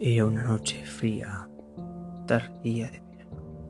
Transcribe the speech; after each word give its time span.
Era 0.00 0.26
una 0.26 0.44
noche 0.44 0.86
fría, 0.86 1.48
tardía 2.24 2.88
de 2.88 3.00
verano. 3.00 3.68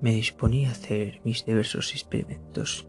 Me 0.00 0.12
disponía 0.12 0.68
a 0.68 0.72
hacer 0.72 1.20
mis 1.24 1.44
diversos 1.44 1.90
experimentos, 1.90 2.86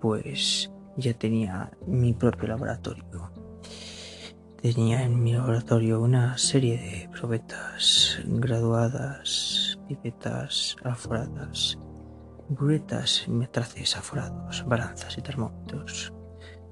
pues 0.00 0.72
ya 0.96 1.12
tenía 1.12 1.70
mi 1.86 2.14
propio 2.14 2.48
laboratorio. 2.48 3.30
Tenía 4.62 5.02
en 5.02 5.22
mi 5.22 5.34
laboratorio 5.34 6.00
una 6.00 6.38
serie 6.38 6.78
de 6.78 7.10
probetas 7.10 8.18
graduadas, 8.24 9.78
pipetas 9.86 10.76
aforadas, 10.84 11.78
buretas, 12.48 13.28
metraces 13.28 13.94
aforados, 13.94 14.64
balanzas 14.66 15.18
y 15.18 15.20
termómetros. 15.20 16.14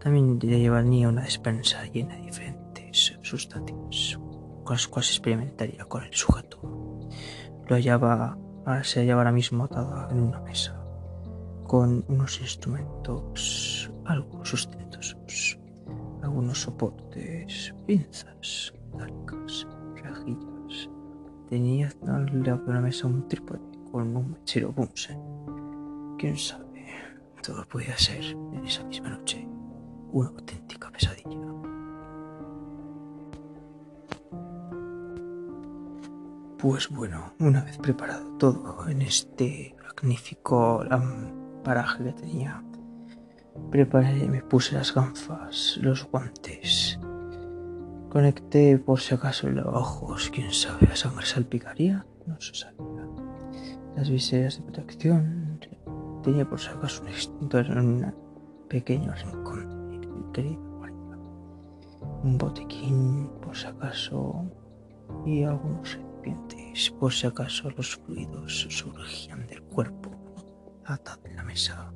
También 0.02 0.40
llevaba 0.40 0.82
una 0.82 1.24
despensa 1.24 1.84
llena 1.84 2.16
de 2.16 2.22
diferentes 2.22 3.18
sustancias 3.20 4.18
con 4.70 4.76
las 4.76 4.86
cuales 4.86 5.10
experimentaría 5.10 5.84
con 5.86 6.04
el 6.04 6.14
sujeto. 6.14 6.60
Lo 7.66 7.74
hallaba, 7.74 8.38
se 8.84 9.00
hallaba 9.00 9.22
ahora 9.22 9.32
mismo 9.32 9.64
atado 9.64 10.08
en 10.12 10.20
una 10.20 10.38
mesa, 10.42 10.80
con 11.66 12.04
unos 12.06 12.40
instrumentos 12.40 13.90
algo 14.04 14.44
sustentosos, 14.44 15.58
algunos 16.22 16.62
soportes, 16.62 17.74
pinzas 17.84 18.72
metálicas, 18.92 19.66
rejillas. 19.96 20.88
Tenía 21.48 21.92
al 22.06 22.44
lado 22.44 22.62
de 22.62 22.70
una 22.70 22.80
mesa 22.80 23.08
un 23.08 23.26
trípode 23.26 23.60
con 23.90 24.16
un 24.16 24.30
mechero 24.30 24.70
Bunsen. 24.70 25.18
Quién 26.16 26.36
sabe, 26.36 26.86
todo 27.42 27.66
podía 27.66 27.98
ser 27.98 28.22
en 28.22 28.64
esa 28.64 28.84
misma 28.84 29.08
noche 29.08 29.48
una 30.12 30.28
auténtica 30.28 30.92
pesadilla. 30.92 31.69
Pues 36.62 36.90
bueno, 36.90 37.32
una 37.38 37.64
vez 37.64 37.78
preparado 37.78 38.36
todo 38.36 38.86
en 38.86 39.00
este 39.00 39.74
magnífico 39.82 40.84
paraje 41.64 42.04
que 42.04 42.12
tenía, 42.12 42.62
preparé, 43.70 44.28
me 44.28 44.42
puse 44.42 44.74
las 44.74 44.94
gafas, 44.94 45.78
los 45.80 46.04
guantes, 46.10 47.00
conecté 48.10 48.76
por 48.76 49.00
si 49.00 49.14
acaso 49.14 49.48
los 49.48 49.64
ojos, 49.64 50.30
quién 50.34 50.52
sabe, 50.52 50.86
la 50.86 50.96
sangre 50.96 51.24
salpicaría, 51.24 52.04
no 52.26 52.38
se 52.38 52.54
sabía. 52.54 53.08
Las 53.96 54.10
viseras 54.10 54.58
de 54.58 54.64
protección, 54.64 55.60
tenía 56.22 56.46
por 56.46 56.60
si 56.60 56.68
acaso 56.68 57.00
un 57.00 57.08
extintor 57.08 57.66
en 57.68 57.78
un 57.78 58.14
pequeño 58.68 59.14
rincón 59.14 60.32
de 60.34 60.58
un 62.22 62.36
botiquín 62.36 63.30
por 63.40 63.56
si 63.56 63.66
acaso 63.66 64.44
y 65.24 65.42
algunos 65.42 65.98
por 66.98 67.12
si 67.12 67.26
acaso 67.26 67.70
los 67.70 67.96
fluidos 67.96 68.66
surgían 68.70 69.46
del 69.46 69.62
cuerpo 69.62 70.10
atado 70.84 71.20
en 71.26 71.36
la 71.36 71.42
mesa. 71.42 71.89